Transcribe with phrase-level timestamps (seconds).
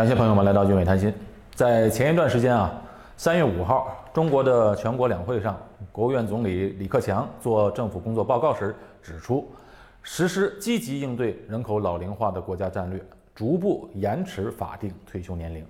[0.00, 1.12] 感谢朋友们来到俊伟谈心。
[1.54, 2.72] 在前一段时间啊，
[3.18, 5.54] 三月五号，中国的全国两会上，
[5.92, 9.46] 国务院总理李克强做政府工作报告时指出，
[10.02, 12.98] 实施积极应对人口老龄化的国家战略，
[13.34, 15.66] 逐步延迟法定退休年龄。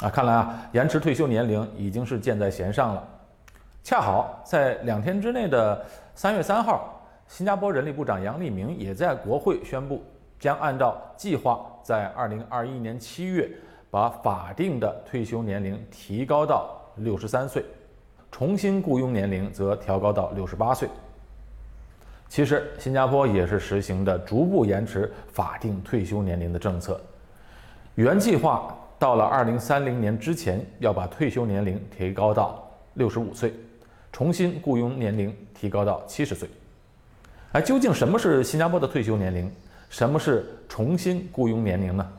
[0.00, 3.08] 啊，看来啊，延迟退休年龄已经是箭在弦上了。
[3.82, 5.82] 恰好在两天之内的
[6.14, 10.04] 三月三号，新加坡人力部长杨立明也在国会宣布。
[10.42, 13.48] 将按照计划，在二零二一年七月
[13.92, 17.64] 把法定的退休年龄提高到六十三岁，
[18.32, 20.88] 重新雇佣年龄则调高到六十八岁。
[22.28, 27.00] 其实，新加坡也是实行的逐步延迟法定退休年龄的政策。
[27.94, 33.54] 原计划到了二零三零年之前要把退休年龄提高到六十五岁，
[34.10, 36.48] 重新雇佣年龄提高到七十岁。
[37.52, 39.48] 哎究竟什么是新加坡的退休年龄？
[39.92, 42.12] 什么是重新雇佣年龄呢？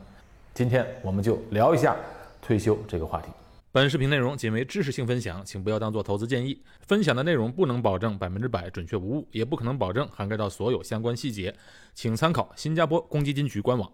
[0.54, 1.96] 今天我们就聊一下
[2.40, 3.26] 退休这个话题。
[3.72, 6.56] 本视频内容仅为知识性分享，请不要当做投资建议。
[6.86, 11.52] 分享的内容不能保证百分之百准确无误，也不可能保证涵盖到所有相关细节，
[11.94, 13.90] 请参考新加坡公积金局官网。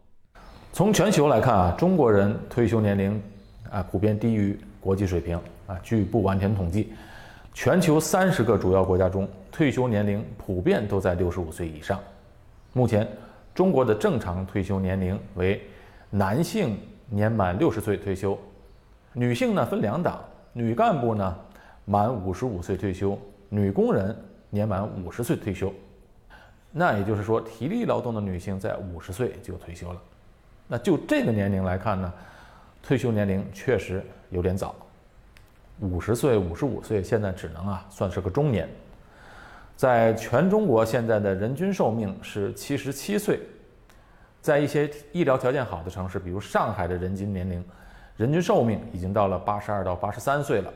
[0.74, 3.22] 从全球来看啊，中国人退休年龄
[3.70, 5.74] 啊普遍低于国际水平啊。
[5.83, 6.92] 据不完全统计，
[7.55, 11.98] 全球三十个主要国家中，退休年龄普遍都在六十五岁以上。
[12.74, 13.08] 目前。
[13.54, 15.62] 中国的正常退休年龄为
[16.08, 18.38] 男性年满六十岁退休，
[19.12, 20.20] 女性呢分两档，
[20.52, 21.36] 女干部呢
[21.84, 24.16] 满五十五岁退休，女工人
[24.48, 25.72] 年满五十岁退休。
[26.72, 30.00] 那也就是说，体力劳动的女性在五十岁就退休了。
[30.68, 32.12] 那就这个年龄来看呢，
[32.80, 34.74] 退休年龄确实有点早。
[35.80, 38.68] 五十岁、五十五岁现在只能啊算是个中年。
[39.81, 43.41] 在全中国现在的人均寿命是七十七岁，
[44.42, 47.64] 在一些医疗条件好的城市，比如上海的人均年龄，
[48.19, 50.70] 人均寿命已经到了八十二到八十三岁了。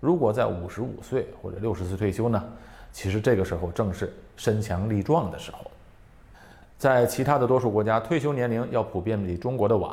[0.00, 2.42] 如果在五十五岁或者六十岁退休呢？
[2.90, 5.70] 其实这个时候正是身强力壮的时候。
[6.78, 9.92] 在其他的多数国家，退休年龄要普遍比中国的晚，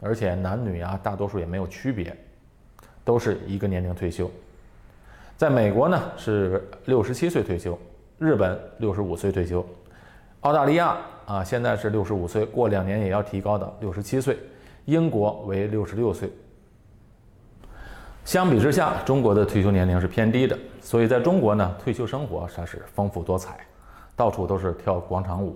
[0.00, 2.16] 而且男女啊大多数也没有区别，
[3.04, 4.28] 都是一个年龄退休。
[5.36, 7.78] 在美国呢是六十七岁退休，
[8.18, 9.64] 日本六十五岁退休，
[10.40, 14.38] 澳大利亚啊现在是六十五岁，过两年也要提高到六十七岁，
[14.86, 16.32] 英国为六十六岁。
[18.24, 23.60] 相比之下，中国的退休年龄是偏低的，所以在中国呢，退休生活它是丰富多彩，
[24.16, 25.54] 到处都是跳广场舞。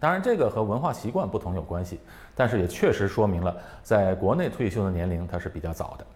[0.00, 2.00] 当然，这个和文化习惯不同有关系，
[2.34, 6.06] 但是也确实说明了在国内退休的年龄它是比较早的。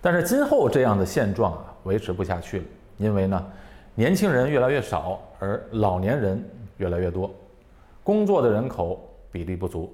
[0.00, 2.64] 但是今后这样的现状啊维持不下去了，
[2.98, 3.46] 因为呢，
[3.94, 6.42] 年轻人越来越少，而老年人
[6.76, 7.34] 越来越多，
[8.04, 9.00] 工作的人口
[9.32, 9.92] 比例不足，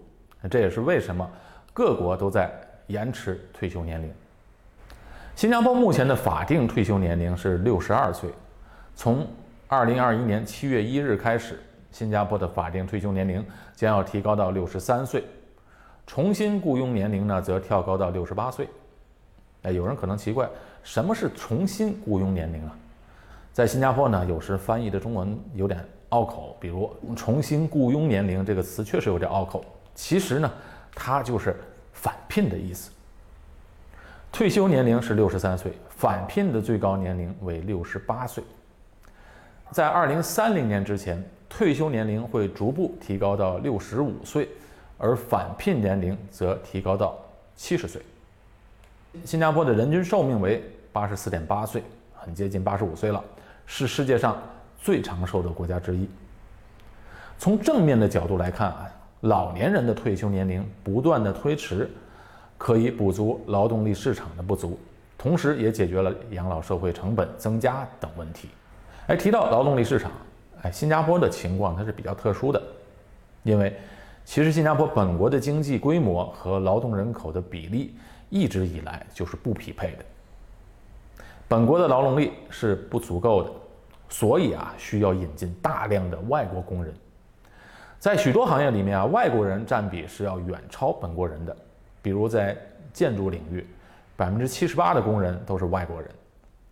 [0.51, 1.29] 这也是为什么
[1.73, 2.51] 各国都在
[2.89, 4.13] 延迟退休年龄。
[5.35, 8.31] 新加坡目前的法定退休年龄是六十二岁，
[8.95, 9.27] 从
[9.67, 11.59] 二零二一年七月一日开始，
[11.91, 13.45] 新加坡的法定退休年龄
[13.75, 15.25] 将要提高到六十三岁，
[16.07, 18.69] 重新雇佣年龄呢则跳高到六十八岁。
[19.65, 20.49] 哎，有人可能奇怪，
[20.83, 22.77] 什么是重新雇佣年龄啊？
[23.53, 29.65] 在新加坡呢，有时翻译的中文有点拗口，比如“重新雇佣年龄”这个词确实有点拗口。
[29.95, 30.53] 其实呢，
[30.95, 31.57] 它就是
[31.93, 32.91] 返聘的意思。
[34.31, 38.43] 退休年龄是六十三岁，返聘的最高年龄为六十八岁。
[39.71, 44.49] 在二零三零年之前，退休年龄会逐步提高到六十五岁，
[44.99, 47.17] 而返聘年龄则提高到
[47.55, 48.03] 七十岁。
[49.23, 51.83] 新加坡的人均寿命为八十四点八岁，
[52.15, 53.23] 很接近八十五岁了，
[53.65, 54.37] 是世界上
[54.81, 56.09] 最长寿的国家之一。
[57.39, 61.89] 从正面的角度来看啊，老年人的退休年龄不断的推迟，
[62.59, 64.79] 可以补足劳动力市场的不足，
[65.17, 68.49] 同时也解决了养老社会成本增加等问题。
[69.07, 70.11] 哎，提到劳动力市场，
[70.63, 72.61] 哎，新加坡的情况它是比较特殊的，
[73.43, 73.75] 因为
[74.25, 77.95] 其实新加坡本国的经济规模和劳动人口的比例。
[78.35, 80.05] 一直以来就是不匹配的。
[81.47, 83.51] 本国的劳动力是不足够的，
[84.09, 86.93] 所以啊，需要引进大量的外国工人。
[88.01, 91.57] 在许多行业里面啊，外国人占比是要远超本国人的。
[92.03, 92.57] 比如在
[92.93, 93.65] 建筑领域，
[94.17, 96.11] 百分之七十八的工人都是外国人；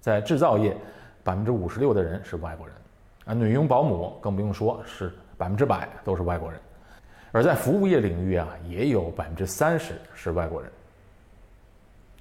[0.01, 0.77] 在制造业，
[1.23, 2.75] 百分之五十六的人是外国人。
[3.27, 6.61] 啊，女佣、保姆更不用说，是百分之百都是外国人。
[7.31, 10.69] 而在服务业领域啊，也有百分之三十是外国人。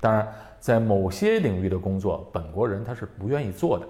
[0.01, 0.27] 当然，
[0.59, 3.88] 在某些领域的工作，本国人他是不愿意做的。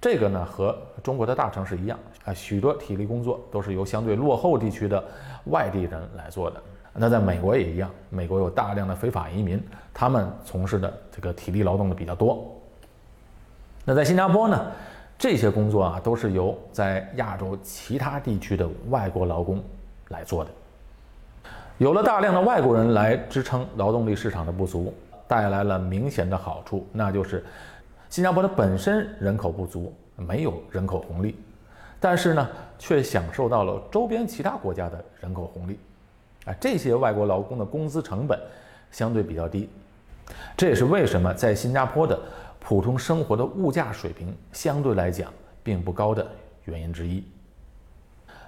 [0.00, 5.02] 这个呢和中国的大城市一样啊，许多体力工作都是由相对落后地区的
[5.44, 6.60] 外地人来做的。
[6.92, 9.62] 那在美国也一样，美国有大量的非法移民，
[9.92, 12.50] 他们从事的这个体力劳动的比较多。
[13.84, 14.72] 那在新加坡呢，
[15.18, 19.62] 这些工作啊都是由在亚洲其他地区的外国劳工
[20.08, 20.50] 来做的。
[21.78, 24.94] 有了大量的外国人来支撑劳动力市场的不足，
[25.26, 27.44] 带来了明显的好处，那就是
[28.08, 31.36] 新加坡的本身人口不足，没有人口红利，
[31.98, 32.48] 但是呢，
[32.78, 35.78] 却享受到了周边其他国家的人口红利。
[36.44, 38.38] 啊，这些外国劳工的工资成本
[38.92, 39.68] 相对比较低，
[40.56, 42.16] 这也是为什么在新加坡的
[42.60, 45.32] 普通生活的物价水平相对来讲
[45.64, 46.24] 并不高的
[46.66, 47.24] 原因之一。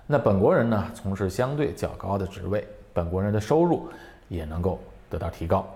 [0.07, 2.65] 那本国人呢，从事相对较高的职位，
[2.97, 3.87] 本国人的收入
[4.27, 5.67] 也能够得到提高。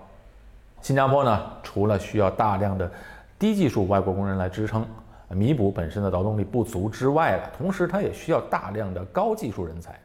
[0.81, 2.91] 新加坡呢，除了需要大量的
[3.37, 4.83] 低技术外国工人来支撑，
[5.29, 9.99] 弥补本身的劳动力不足之外了，同时它也需要大量的高技术人才、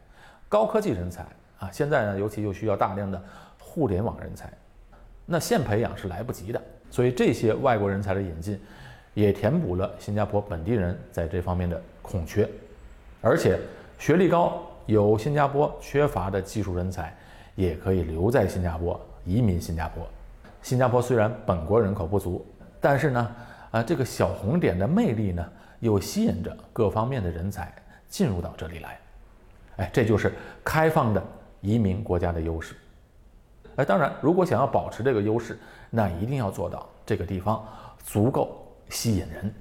[0.47, 1.25] 高科技人才。
[1.59, 3.19] 啊，现在呢，尤其又需要大量的
[3.59, 4.53] 互联网人才，
[5.25, 6.61] 那现培养是来不及的，
[6.91, 8.61] 所以这些外国人才的引进，
[9.15, 12.47] 也填补了新加坡本地人在这方面的空缺，
[13.23, 13.59] 而且
[13.99, 17.15] 学历高、有新加坡缺乏的技术人才，
[17.55, 20.07] 也可以留在新加坡，移民新加坡。
[20.63, 22.47] 新加坡虽然本国人口不足，
[22.81, 23.37] 但是呢，
[23.71, 25.47] 啊，这个小红点的魅力呢，
[25.81, 27.73] 又吸引着各方面的人才
[28.09, 28.99] 进入到这里来，
[29.77, 30.33] 哎，这就是
[30.65, 31.23] 开放的。
[31.63, 32.77] 移民国家的优势，
[33.75, 35.59] 哎，当然，如果想要保持这个优势，
[35.91, 37.67] 那一定要做到这个地方
[38.05, 39.53] 足够吸引人。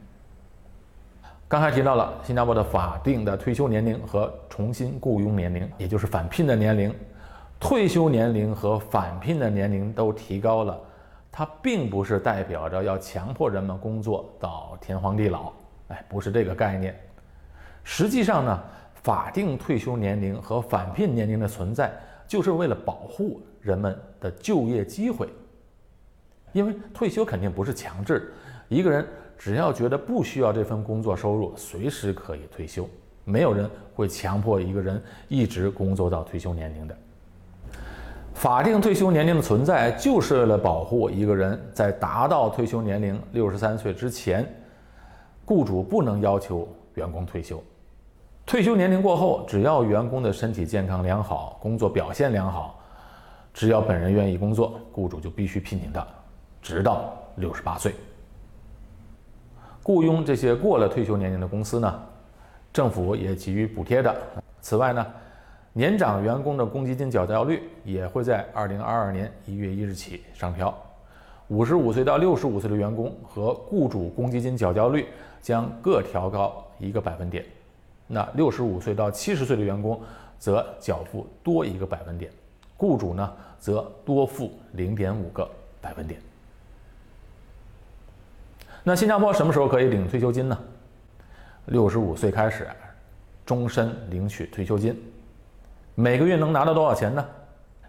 [1.47, 6.93] 刚才提到了新加坡的法定的退休年龄和重新雇佣年龄，也就是返聘的年龄，
[7.59, 10.79] 退休年龄和返聘的年龄都提高了，
[11.31, 15.51] 它并不是代表着要强迫人们工作到天荒地老，
[15.89, 16.95] 哎，不是这个概念。
[17.83, 18.63] 实际上呢。
[19.05, 21.93] 法定退休年龄和返聘年龄的存在，
[22.27, 25.29] 就是为了保护人们的就业机会。
[26.53, 28.33] 因为退休肯定不是强制，
[28.67, 32.87] 一个人只要觉得不需要这份工作收入，随时可以退休。
[33.23, 36.95] 没有人会强迫一个人一直工作到退休年龄的。
[38.33, 44.45] 法定退休年龄的存在，就是为了保护一个人在达到退休年龄六十三岁之前，
[45.45, 47.63] 雇主不能要求员工退休。
[48.45, 52.79] 退休年龄过后，只要员工的身体健康良好，工作表现良好，
[53.53, 56.05] 只要本人愿意工作，雇主就必须聘请他，
[56.61, 57.95] 直到六十八岁。
[59.85, 62.01] 雇佣这些过了退休年龄的公司呢，
[62.73, 64.15] 政府也给予补贴的。
[64.59, 65.05] 此外呢，
[65.73, 70.75] 年长员工的公积金缴交率也会在二零二二年一月一日起上调，
[71.49, 75.05] 五十五岁到六十五岁的员工和雇主公积金缴交率
[75.39, 77.45] 将各调高一个百分点。
[78.07, 80.01] 那六十五岁到七十岁的员工
[80.39, 82.31] 则缴付多一个百分点，
[82.75, 85.47] 雇主呢则多付零点五个
[85.79, 86.19] 百分点。
[88.87, 90.55] 那新加坡什么时候可以领退休金呢？
[91.65, 92.67] 六十五岁开始，
[93.43, 94.95] 终身领取退休金，
[95.95, 97.25] 每个月能拿到多少钱呢？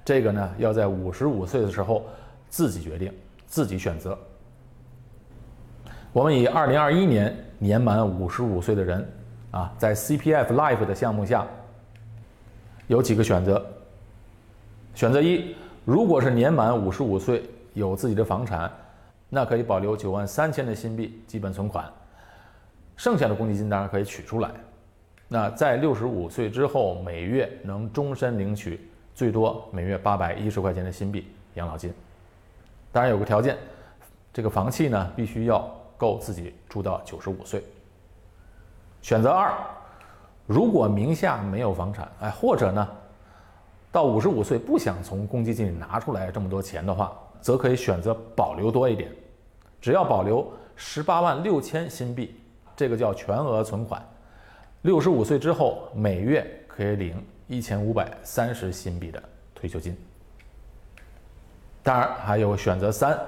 [0.03, 2.07] 这个呢要在五十五岁的时候
[2.49, 3.13] 自己决定，
[3.47, 4.19] 自己选择。
[6.15, 9.07] 我们以二零二一年年满五十五岁的人。
[9.53, 11.47] 啊，在 CPF Life 的项目下，
[12.89, 13.65] 有几个选择。
[14.95, 15.55] 选择一，
[15.87, 18.71] 如果是年满五十五岁，有自己的房产，
[19.37, 21.85] 那可以保留九万三千的新币基本存款，
[22.97, 24.51] 剩下的公积金当然可以取出来。
[25.29, 31.93] 那在六十五岁之后，每月能终身领取最多每月八百一十块钱的新币养老金。
[32.91, 33.59] 当然有个条件，
[34.33, 37.63] 这个房契呢必须要够自己住到九十五岁。
[39.03, 39.53] 选择二，
[40.47, 42.89] 如果名下没有房产，哎，或者呢，
[43.93, 47.13] 到五十五岁不想从公积金里拿出来这么多钱的话，
[47.43, 49.13] 则可以选择保留多一点，
[49.81, 52.35] 只要保留十八万六千新币，
[52.75, 54.05] 这个叫全额存款，
[54.83, 59.23] 六十五岁之后每月可以领一千五百三十新币的
[59.55, 59.97] 退休金。
[61.83, 63.19] 当然还有选择三，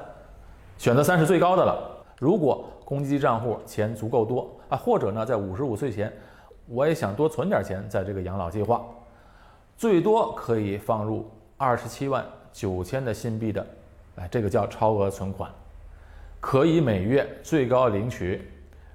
[0.77, 4.51] 选择三是最高的了，如果公积金账户钱足够多。
[4.69, 6.13] 啊，或者呢，在五十五岁前，
[6.67, 8.85] 我也想多存点钱在这个养老计划，
[9.79, 11.27] 最多可以放入
[11.57, 13.67] 二十七万九千的新币的，
[14.17, 15.51] 哎，这个叫超额存款，
[16.51, 18.41] 可以每月最高领取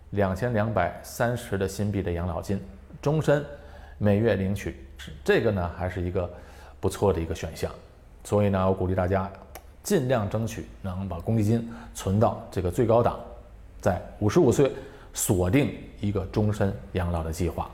[0.09, 2.59] 两千两百三十的新币的养老金，
[2.99, 3.45] 终身
[3.99, 4.75] 每月领取，
[5.23, 6.27] 这个呢还是一个
[6.79, 7.71] 不错的一个选项，
[8.23, 9.31] 所以呢，我鼓励大家
[9.83, 13.19] 尽量争取能把公积金存到这个最高档，
[13.79, 14.71] 在五十五岁。
[15.15, 17.69] 锁定一个终身养老的计划。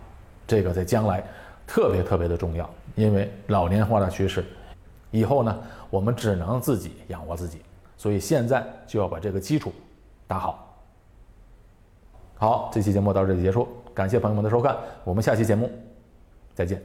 [0.46, 1.24] 这个在将来
[1.66, 4.44] 特别特别的重要，因为老年化的趋势，
[5.10, 5.58] 以后呢
[5.90, 7.62] 我们只能自己养活自己，
[8.00, 9.74] 所以现在就要把这个基础
[10.26, 10.74] 打好。
[12.36, 15.70] 好，这期节目到这里结束，感谢朋友们的收看，我们下期节目
[16.56, 16.82] 再见。